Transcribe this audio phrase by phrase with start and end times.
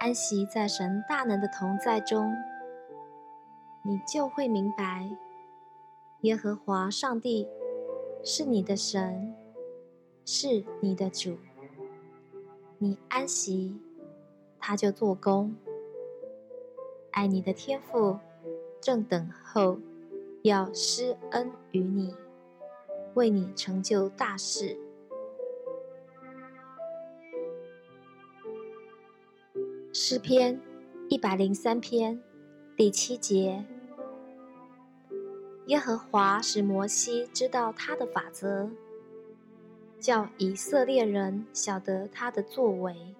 [0.00, 2.32] 安息在神大能的同在中，
[3.82, 5.10] 你就会明白，
[6.20, 7.48] 耶和华上帝
[8.22, 9.34] 是你的神，
[10.24, 11.36] 是你的主。
[12.78, 13.76] 你安息，
[14.60, 15.56] 他就做工。
[17.10, 18.20] 爱你的天父
[18.80, 19.80] 正等候
[20.42, 22.14] 要施恩于你，
[23.14, 24.78] 为你成就大事。
[30.00, 30.60] 诗篇
[31.08, 32.22] 一百零三篇
[32.76, 33.64] 第七节：
[35.66, 38.70] 耶和华使摩西知道他的法则，
[39.98, 43.16] 叫以色列人晓得他的作为。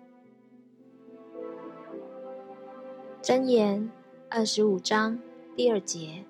[3.20, 3.90] 箴言
[4.30, 5.18] 二十五章
[5.56, 6.24] 第二节：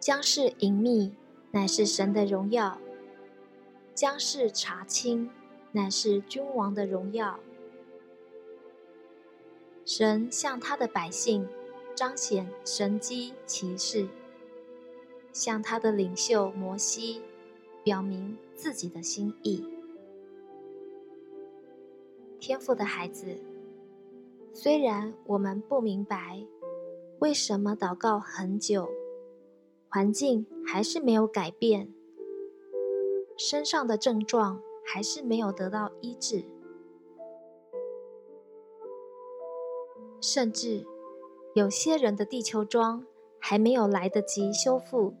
[0.00, 1.14] 将事隐秘，
[1.50, 2.78] 乃是神的荣耀；
[3.94, 5.28] 将事查清，
[5.72, 7.38] 乃是君王的荣耀。
[9.86, 11.48] 神向他的百姓
[11.94, 14.08] 彰显神迹奇事，
[15.32, 17.22] 向他的领袖摩西
[17.84, 19.64] 表明自己的心意。
[22.40, 23.38] 天赋的孩子，
[24.52, 26.44] 虽然我们不明白
[27.20, 28.90] 为什么祷告很久，
[29.88, 31.94] 环境还是没有改变，
[33.36, 36.42] 身上的症状还是没有得到医治。
[40.26, 40.84] 甚至
[41.54, 43.06] 有些人的地球桩
[43.38, 45.14] 还没有来得及修复，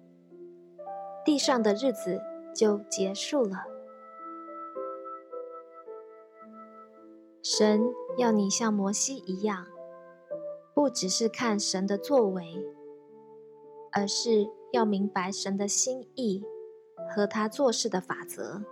[1.24, 2.20] 地上的日子
[2.52, 3.66] 就结束了。
[7.40, 7.80] 神
[8.18, 9.68] 要你像摩西一样，
[10.74, 12.66] 不只是看神的作为，
[13.92, 16.42] 而是要明白神的心意
[17.14, 18.64] 和他做事的法则。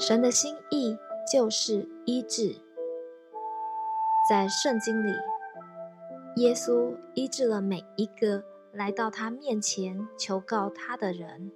[0.00, 0.98] 神的心意
[1.32, 2.63] 就是医治。
[4.26, 5.12] 在圣经里，
[6.36, 8.42] 耶稣医治了每一个
[8.72, 11.52] 来到他面前求告他的人。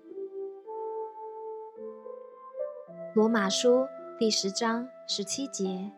[3.15, 3.87] 罗马书
[4.19, 5.91] 第十章十七节：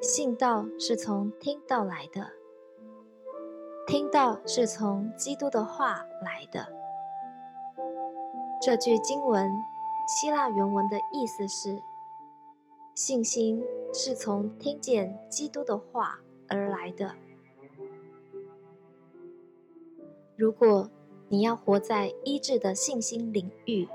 [0.00, 2.30] 信道是从听道来的，
[3.86, 6.66] 听道是从基督的话来的。
[8.62, 9.50] 这句经文
[10.08, 11.82] 希腊原文的意思是：
[12.96, 13.62] 信心。
[13.98, 17.14] 是从听见基督的话而来的。
[20.36, 20.90] 如果
[21.30, 23.88] 你要活在医治的信心领域，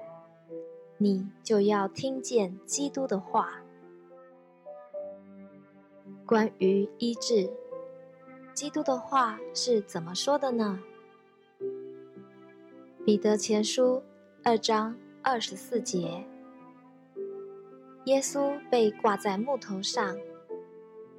[0.98, 3.62] 你就要听见基督的话。
[6.26, 7.48] 关于医治，
[8.56, 10.80] 基督的话是怎么说的呢？
[13.06, 14.02] 彼得前书
[14.44, 16.26] 二章二十四节。
[18.06, 20.18] 耶稣被挂在木头上，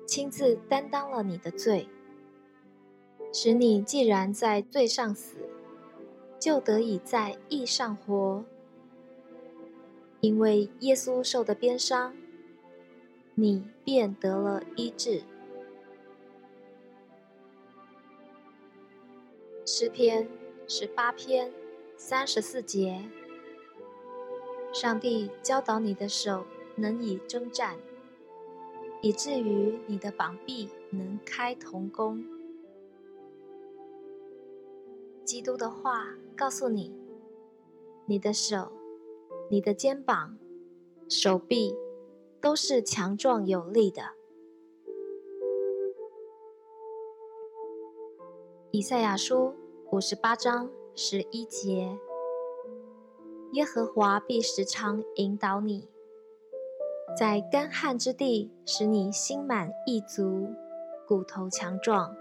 [0.04, 1.88] 亲自担当了你的罪，
[3.32, 5.36] 使你既然在罪上死，
[6.40, 8.44] 就得以在义上活。
[10.20, 12.16] 因为耶稣受的鞭伤，
[13.36, 15.22] 你便得了医治。
[19.64, 20.28] 诗篇
[20.66, 21.52] 十八篇
[21.96, 23.04] 三十四节，
[24.72, 26.44] 上帝教导你的手。
[26.76, 27.76] 能以征战，
[29.00, 32.24] 以至于你的膀臂能开铜弓。
[35.24, 36.94] 基督的话告诉你，
[38.06, 38.72] 你的手、
[39.50, 40.36] 你的肩膀、
[41.08, 41.76] 手臂
[42.40, 44.02] 都是强壮有力的。
[48.72, 49.54] 以赛亚书
[49.90, 51.98] 五十八章十一节：
[53.52, 55.91] 耶和华必时常引导你。
[57.14, 60.48] 在干旱之地，使你心满意足，
[61.06, 62.16] 骨头强壮。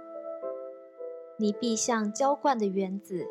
[1.37, 3.25] 你必像浇灌的园子，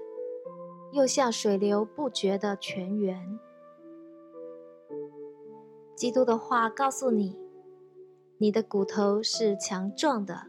[0.93, 3.39] 又像水流不绝的泉源。
[5.95, 7.39] 基督的话告诉你，
[8.39, 10.47] 你的骨头是强壮的，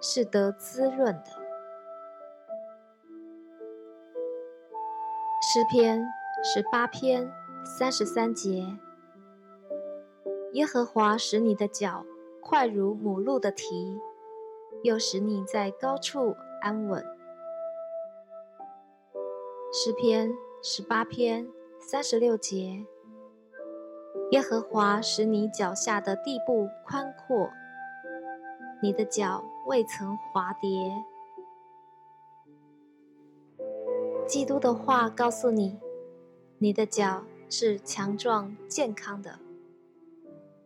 [0.00, 1.24] 是得滋润的。
[5.52, 6.06] 诗篇
[6.44, 7.28] 十八篇
[7.64, 8.64] 三十三节。
[10.52, 12.04] 耶和华使你的脚
[12.40, 14.00] 快如母鹿的蹄，
[14.82, 17.04] 又使你在高处安稳。
[19.72, 21.46] 诗篇十八篇
[21.78, 22.84] 三十六节：
[24.32, 27.50] 耶和华使你脚下的地步宽阔，
[28.82, 30.68] 你的脚未曾滑跌。
[34.26, 35.78] 基督的话告诉你，
[36.58, 39.38] 你的脚是强壮健康的，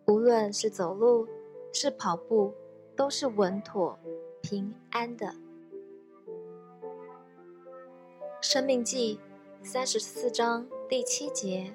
[0.07, 1.27] 无论是走路
[1.73, 2.53] 是跑步，
[2.95, 3.99] 都是稳妥
[4.43, 5.35] 平安的。
[8.43, 9.19] 生命记
[9.63, 11.75] 三十四章第七节：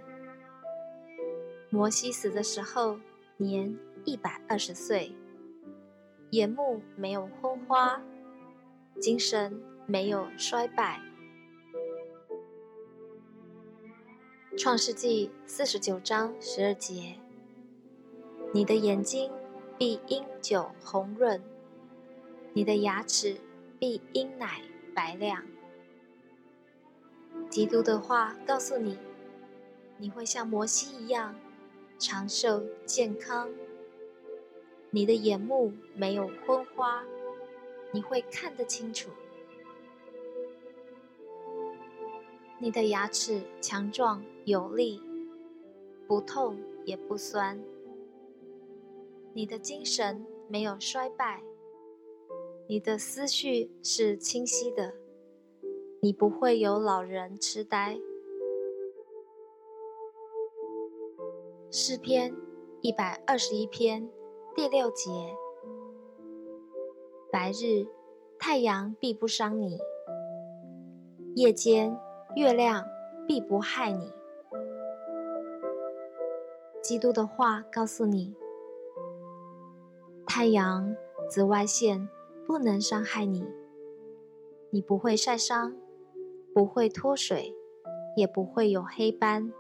[1.72, 3.00] 摩西死的时候
[3.38, 5.16] 年一百二十岁，
[6.30, 8.00] 眼目没有昏花，
[9.02, 11.02] 精神没有衰败。
[14.56, 17.16] 创世纪四十九章十二节：
[18.52, 19.32] 你的眼睛
[19.78, 21.40] 必因酒红润，
[22.54, 23.38] 你的牙齿
[23.78, 24.64] 必因奶
[24.96, 25.46] 白亮。
[27.48, 28.98] 基督的话告诉你，
[29.98, 31.36] 你会像摩西一样
[32.00, 33.50] 长寿健康。
[34.90, 37.06] 你的眼目没有昏花，
[37.92, 39.12] 你会看得清楚。
[42.58, 45.00] 你的牙齿强壮有力，
[46.08, 47.62] 不痛也不酸。
[49.40, 51.42] 你的精神没有衰败，
[52.68, 54.94] 你的思绪是清晰的。
[56.02, 57.98] 你不会有老人痴呆。
[61.72, 62.36] 诗篇
[62.82, 64.10] 一百二十一篇
[64.54, 65.10] 第六节：
[67.32, 67.88] 白日
[68.38, 69.80] 太阳必不伤你，
[71.36, 71.98] 夜间
[72.36, 72.84] 月亮
[73.26, 74.12] 必不害你。
[76.84, 78.36] 基督的话告诉你，
[80.30, 80.96] 太阳
[81.28, 82.08] 紫外线
[82.46, 83.44] 不能伤害你，
[84.70, 85.76] 你不会晒伤。
[86.52, 87.56] 不会脱水，
[88.16, 89.54] 也不会有黑斑。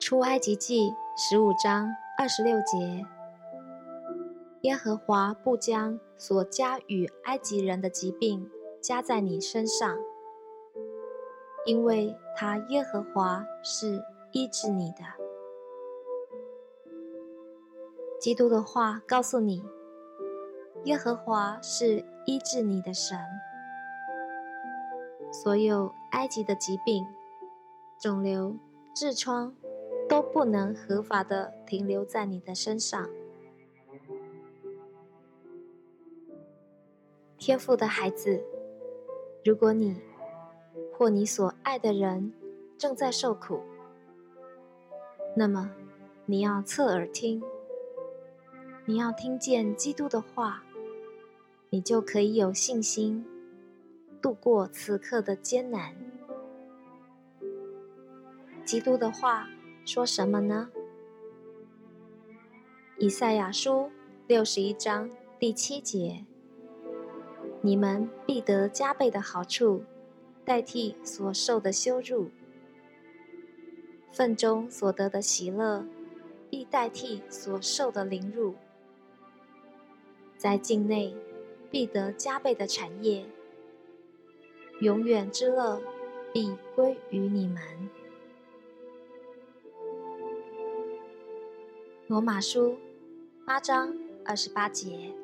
[0.00, 1.88] 出埃及记十五章
[2.18, 3.06] 二十六节：
[4.62, 8.50] 耶和华不将所加与埃及人的疾病
[8.80, 9.98] 加在你身上，
[11.66, 14.02] 因为他耶和华是
[14.32, 15.21] 医治你的。
[18.22, 19.64] 基督的话告诉你，
[20.84, 22.04] 耶和华是。
[22.24, 23.18] 医治你的神，
[25.32, 27.04] 所有埃及的疾病、
[28.00, 28.54] 肿瘤、
[28.94, 29.52] 痔疮
[30.08, 33.10] 都不能合法的停留在你的身上。
[37.36, 38.44] 天父的孩子，
[39.44, 40.00] 如果你
[40.96, 42.32] 或你所爱的人
[42.78, 43.62] 正在受苦，
[45.34, 45.72] 那么
[46.24, 47.42] 你要侧耳听，
[48.84, 50.62] 你要听见基督的话。
[51.74, 53.24] 你就可以有信心
[54.20, 55.96] 度过此刻的艰难。
[58.62, 59.48] 基督的话
[59.86, 60.68] 说什么呢？
[62.98, 63.90] 以赛亚书
[64.26, 65.08] 六十一章
[65.38, 66.26] 第七节：
[67.62, 69.82] 你们必得加倍的好处，
[70.44, 72.26] 代替所受的羞辱；
[74.12, 75.86] 份中所得的喜乐，
[76.50, 78.54] 必代替所受的凌辱。
[80.42, 81.14] 在境内。
[81.70, 83.24] 必得加倍的产业，
[84.80, 85.80] 永远之乐
[86.30, 87.62] 必归于你们。
[92.08, 92.76] 罗马书
[93.46, 95.14] 八章二十八节，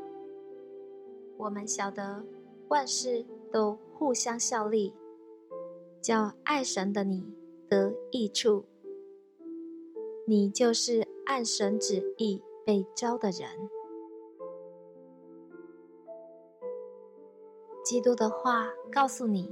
[1.36, 2.24] 我们晓得
[2.68, 4.94] 万事都互相效力，
[6.00, 7.30] 叫爱神的你
[7.68, 8.64] 得益处。
[10.26, 13.68] 你就是按神旨意被召的人。
[17.88, 19.50] 基督的话告诉你，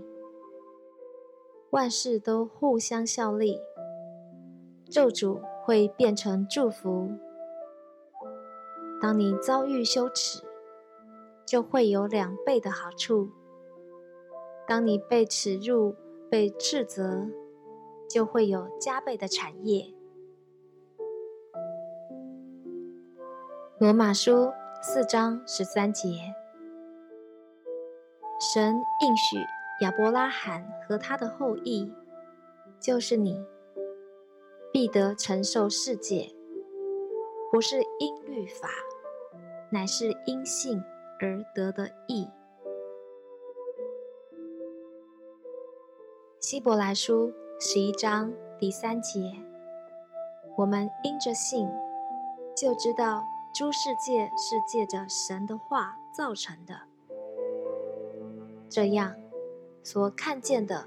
[1.70, 3.58] 万事都互相效力，
[4.90, 7.08] 咒诅会变成祝福。
[9.00, 10.42] 当你遭遇羞耻，
[11.46, 13.30] 就会有两倍的好处；
[14.68, 15.94] 当你被耻辱、
[16.28, 17.30] 被斥责，
[18.06, 19.94] 就会有加倍的产业。
[23.78, 24.52] 罗马书
[24.82, 26.34] 四章十三节。
[28.38, 29.36] 神应许
[29.80, 31.90] 亚伯拉罕和他的后裔，
[32.78, 33.42] 就是你，
[34.70, 36.34] 必得承受世界，
[37.50, 38.68] 不是因律法，
[39.70, 40.82] 乃是因信
[41.18, 42.28] 而得的义。
[46.38, 49.32] 希伯来书十一章第三节：
[50.58, 51.66] 我们因着信，
[52.54, 53.24] 就知道
[53.54, 56.82] 诸世界是借着神的话造成的。
[58.68, 59.14] 这样，
[59.82, 60.86] 所看见的，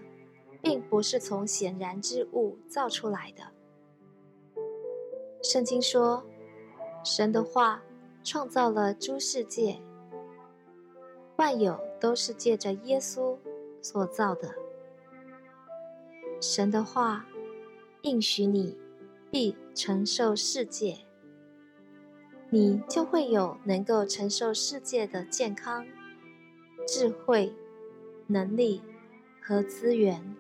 [0.62, 3.44] 并不是从显然之物造出来的。
[5.42, 6.24] 圣经说，
[7.04, 7.82] 神的话
[8.24, 9.80] 创造了诸世界，
[11.38, 13.38] 万有都是借着耶稣
[13.82, 14.54] 所造的。
[16.42, 17.26] 神的话
[18.02, 18.78] 应许你
[19.32, 20.98] 必承受世界，
[22.50, 25.86] 你就会有能够承受世界的健康、
[26.86, 27.54] 智慧、
[28.32, 28.80] 能力
[29.42, 30.36] 和资源。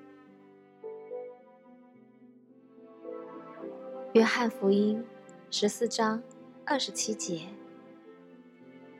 [4.13, 5.03] 约翰福音
[5.50, 6.22] 十四章
[6.63, 7.48] 二十七节，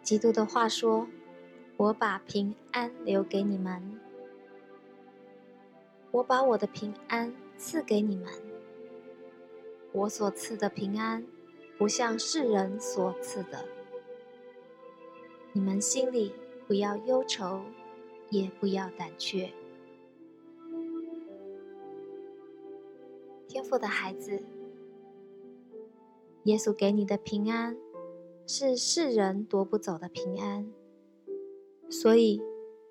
[0.02, 1.08] 基督的话说
[1.78, 4.00] ：“我把平安留给你们，
[6.10, 8.34] 我把我的平安赐给你们。
[9.92, 11.24] 我所赐的平安，
[11.78, 13.66] 不像世人所赐的。
[15.54, 16.34] 你们心里
[16.68, 17.62] 不要忧愁，
[18.30, 19.52] 也不要胆怯。
[23.48, 24.44] 天父的孩子。”
[26.44, 27.78] 耶稣给你的平安，
[28.48, 30.72] 是世人夺不走的平安，
[31.90, 32.42] 所以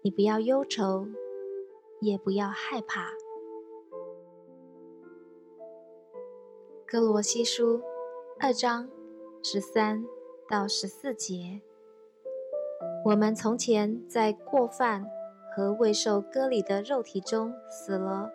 [0.02, 1.08] 你不要忧愁，
[2.00, 3.08] 也不要害怕。
[6.86, 7.80] 哥罗西书
[8.38, 8.88] 二章
[9.42, 10.04] 十三
[10.48, 11.62] 到十四节，
[13.06, 15.06] 我们从前在过犯
[15.58, 18.30] 和未受割礼的肉体中死了，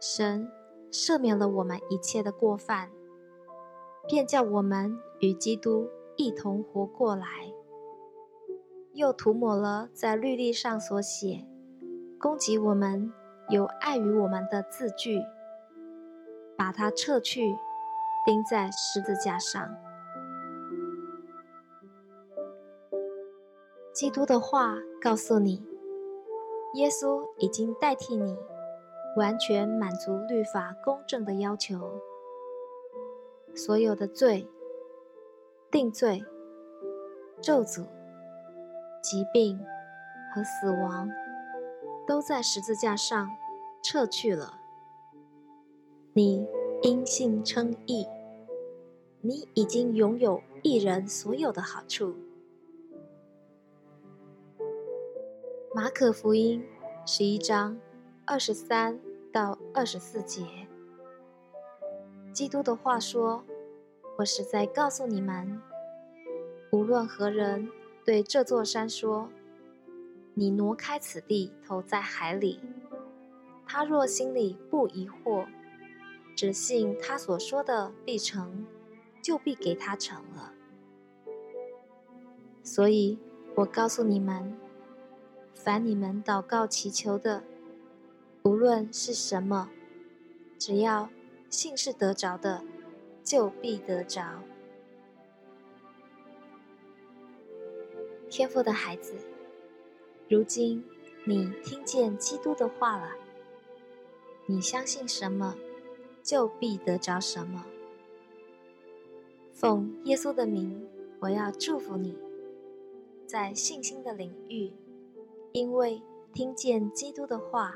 [0.00, 0.50] 神
[0.90, 2.90] 赦免了我们一切的过犯。
[4.08, 7.24] 便叫我们与基督一同活过来，
[8.94, 11.46] 又涂抹了在律例上所写
[12.18, 13.12] 攻击我们、
[13.48, 15.20] 有碍于我们的字句，
[16.58, 17.54] 把它撤去，
[18.26, 19.72] 钉在十字架上。
[23.92, 25.62] 基督的话告诉你，
[26.74, 28.38] 耶稣已经代替你，
[29.16, 32.00] 完全满足律法公正的要求。
[33.54, 34.48] 所有的罪、
[35.70, 36.24] 定罪、
[37.42, 37.84] 咒诅、
[39.02, 39.58] 疾病
[40.32, 41.10] 和死亡，
[42.06, 43.28] 都在十字架上
[43.82, 44.60] 撤去了。
[46.12, 46.46] 你
[46.82, 48.06] 因信称义，
[49.20, 52.14] 你已经拥有一人所有的好处。
[55.82, 56.62] 马可福音
[57.06, 57.74] 十一章
[58.26, 59.00] 二十三
[59.32, 60.44] 到二十四节。
[62.34, 63.42] 基督的话说
[64.18, 65.58] ：“我实在告诉你们，
[66.70, 67.70] 无论何人
[68.04, 69.30] 对这座山说
[70.36, 72.60] ：‘你挪开此地，投在海里’，
[73.66, 75.46] 他若心里不疑惑，
[76.36, 78.66] 只信他所说的必成，
[79.22, 80.52] 就必给他成了。
[82.62, 83.18] 所以
[83.54, 84.54] 我告诉你们，
[85.62, 87.42] 凡你们祷告祈求的，
[88.42, 89.70] 无论是什么，
[90.58, 91.08] 只要。”
[91.50, 92.62] 信是得着的，
[93.24, 94.40] 就必得着。
[98.30, 99.14] 天父的孩子，
[100.28, 100.84] 如今
[101.24, 103.16] 你听见基督的话了，
[104.46, 105.56] 你相信什么，
[106.22, 107.66] 就必得着什么。
[109.52, 110.88] 奉耶稣的名，
[111.18, 112.16] 我要祝福你，
[113.26, 114.70] 在信心的领域，
[115.52, 116.02] 因为
[116.32, 117.74] 听见基督的话，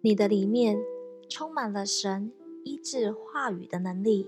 [0.00, 0.78] 你的里面
[1.28, 2.32] 充满了神。
[2.66, 4.26] 医治话语的能力，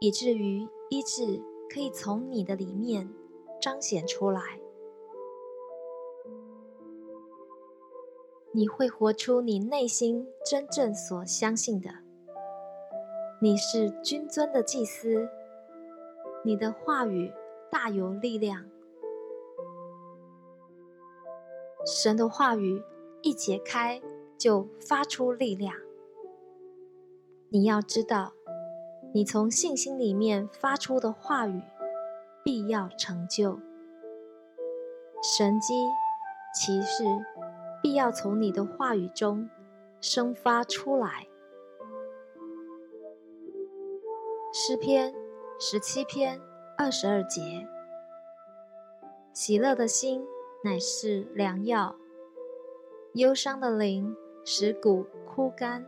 [0.00, 3.12] 以至于医治可以从你的里面
[3.60, 4.58] 彰显出来。
[8.52, 11.90] 你会活出你内心真正所相信的。
[13.42, 15.28] 你是君尊的祭司，
[16.42, 17.30] 你的话语
[17.70, 18.64] 大有力量。
[21.86, 22.82] 神的话语
[23.22, 24.00] 一解开，
[24.38, 25.74] 就发出力量。
[27.50, 28.32] 你要知道，
[29.12, 31.62] 你从信心里面发出的话语，
[32.42, 33.60] 必要成就。
[35.22, 35.74] 神迹、
[36.54, 37.04] 奇事，
[37.82, 39.48] 必要从你的话语中
[40.00, 41.28] 生发出来。
[44.52, 45.14] 诗篇
[45.58, 46.40] 十七篇
[46.78, 47.66] 二十二节：
[49.32, 50.26] 喜乐的心
[50.64, 51.94] 乃是良药，
[53.12, 54.16] 忧伤的灵
[54.46, 55.84] 使骨枯干。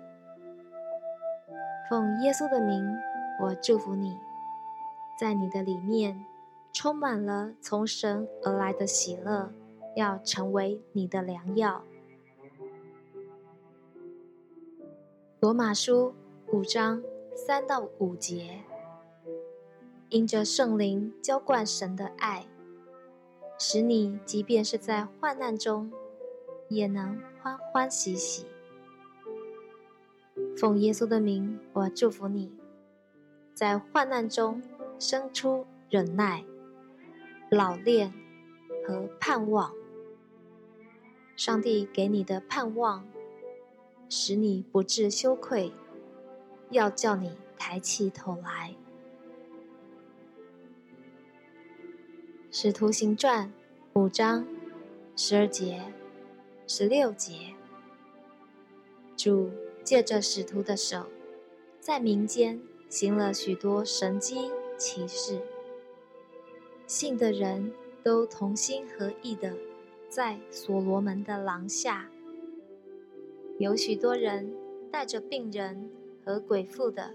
[1.89, 2.85] 奉耶稣的名，
[3.41, 4.19] 我祝福你，
[5.19, 6.27] 在你的里面
[6.75, 9.51] 充满了从神而来的喜乐，
[9.95, 11.83] 要成为你的良药。
[15.41, 16.13] 罗马书
[16.53, 17.03] 五章
[17.35, 18.61] 三到五节，
[20.11, 22.45] 因着圣灵浇灌神的爱，
[23.59, 25.91] 使你即便是在患难中，
[26.69, 28.47] 也能欢欢喜喜。
[30.57, 32.53] 奉耶稣的名，我祝福你，
[33.55, 34.63] 在患难中
[34.99, 36.45] 生出忍耐、
[37.51, 38.13] 老练
[38.87, 39.73] 和盼望。
[41.35, 43.07] 上帝给你的盼望，
[44.09, 45.73] 使你不致羞愧，
[46.71, 48.75] 要叫你抬起头来。
[52.59, 53.53] 使徒行传
[53.93, 54.47] 五章
[55.15, 55.93] 十二节、
[56.67, 57.53] 十六节，
[59.15, 59.51] 主
[59.85, 61.05] 借着使徒的手，
[61.81, 62.59] 在民间
[62.89, 65.39] 行了许多神迹奇事，
[66.87, 69.53] 信的人都同心合意的。
[70.09, 72.09] 在所罗门的廊下，
[73.59, 74.51] 有许多人
[74.91, 75.91] 带着病人
[76.25, 77.13] 和鬼附的，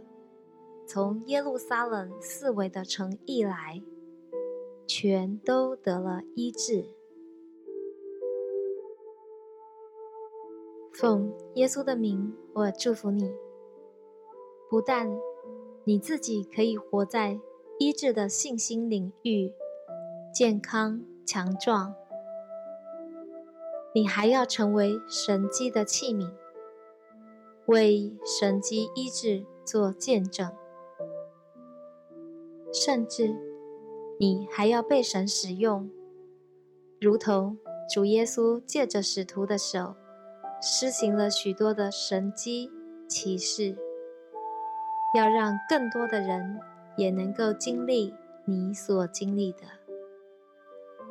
[0.86, 3.82] 从耶路撒冷四围的城邑来，
[4.88, 6.86] 全都得了医治。
[10.92, 13.34] 奉耶稣的名，我祝福你，
[14.70, 15.10] 不但
[15.86, 17.40] 你自己可以活在
[17.80, 19.52] 医治的信心领域，
[20.34, 21.96] 健康强壮。
[23.96, 26.32] 你还要成为神迹的器皿，
[27.66, 30.52] 为神迹医治做见证，
[32.72, 33.36] 甚至
[34.22, 35.90] 你还要被神使用，
[37.00, 37.58] 如同
[37.92, 39.96] 主耶稣借着使徒的手，
[40.62, 42.70] 施行了许多的神迹
[43.08, 43.76] 奇事，
[45.16, 46.60] 要让更多的人
[46.98, 48.14] 也能够经历
[48.46, 49.62] 你所经历的，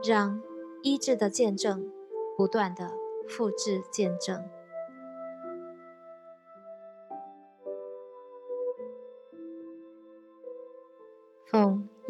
[0.09, 0.41] 让
[0.85, 1.91] 医治的见证。
[2.37, 2.93] 不断的
[3.29, 4.49] 复制见证，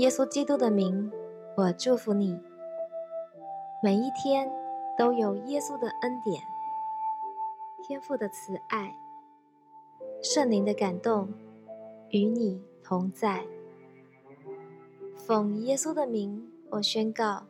[0.00, 1.12] 耶稣基督的名，
[1.58, 2.40] 我祝福你。
[3.82, 4.50] 每一天
[4.96, 6.42] 都有耶稣的恩典、
[7.82, 8.96] 天父的慈爱、
[10.22, 11.28] 圣灵的感动
[12.08, 13.44] 与你同在。
[15.14, 17.44] 奉耶稣的名，我宣告，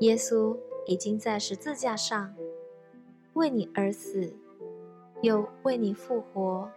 [0.00, 0.56] 耶稣。
[0.88, 2.32] 已经在十字架上
[3.32, 4.32] 为你而死，
[5.20, 6.70] 又为你复活。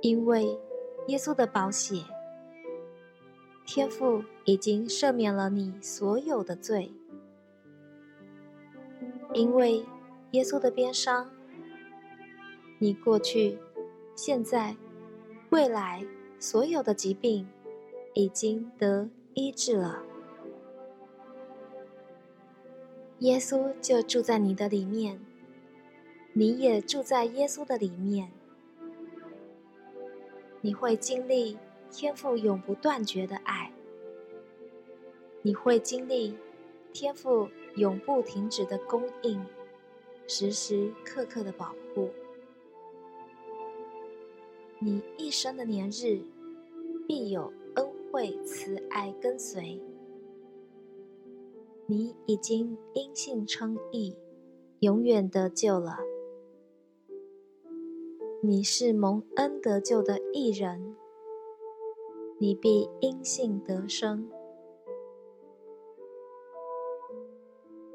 [0.00, 0.58] 因为
[1.08, 1.96] 耶稣的宝血，
[3.64, 6.92] 天父已经赦免了你所有的罪。
[9.32, 9.84] 因为
[10.30, 11.30] 耶稣的鞭伤，
[12.78, 13.58] 你过去、
[14.14, 14.76] 现在、
[15.50, 16.06] 未来
[16.38, 17.48] 所有的疾病
[18.12, 20.04] 已经得医治了。
[23.20, 25.18] 耶稣就住在你的里面，
[26.32, 28.30] 你也住在耶稣的里面。
[30.60, 31.58] 你会经历
[31.96, 33.72] 天赋永不断绝的爱，
[35.42, 36.36] 你会经历
[36.92, 39.40] 天赋永不停止的供应，
[40.26, 42.10] 时时刻刻的保护。
[44.80, 46.20] 你一生的年日，
[47.06, 49.80] 必有恩惠慈爱跟随。
[51.86, 54.16] 你已经因信称义，
[54.80, 55.98] 永远得救了。
[58.42, 60.96] 你是蒙恩得救的义人，
[62.38, 64.28] 你必因信得生。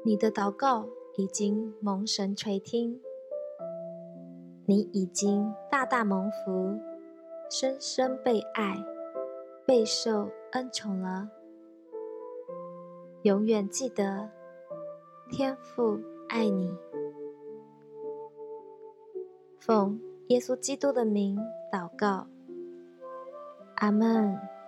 [0.02, 3.00] 你的祷告已经蒙神垂听，
[4.64, 6.80] 你已经大大蒙福，
[7.50, 8.82] 深深被爱，
[9.66, 11.28] 备受恩宠了。
[13.22, 14.30] 永远记得，
[15.30, 16.00] 天父
[16.30, 16.74] 爱你。
[19.58, 21.38] 奉耶稣基督的名
[21.70, 22.26] 祷告，
[23.80, 24.59] 阿门。